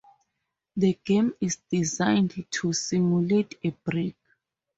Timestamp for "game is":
1.05-1.57